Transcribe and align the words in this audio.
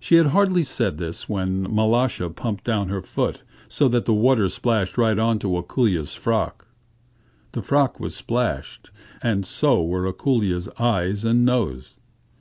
She 0.00 0.16
had 0.16 0.26
hardly 0.34 0.64
said 0.64 0.98
this, 0.98 1.28
when 1.28 1.68
Mal√°sha 1.68 2.34
plumped 2.34 2.64
down 2.64 2.88
her 2.88 3.00
foot 3.00 3.44
so 3.68 3.86
that 3.86 4.04
the 4.04 4.12
water 4.12 4.48
splashed 4.48 4.98
right 4.98 5.16
on 5.16 5.38
to 5.38 5.46
Ako√∫lya's 5.46 6.12
frock. 6.12 6.66
The 7.52 7.62
frock 7.62 8.00
was 8.00 8.16
splashed, 8.16 8.90
and 9.22 9.46
so 9.46 9.80
were 9.80 10.12
Ako√∫lya's 10.12 10.68
eyes 10.80 11.24
and 11.24 11.44
nose. 11.44 11.98